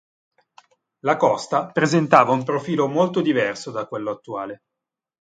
[1.09, 4.61] La costa presentava un profilo molto diverso da quello attuale.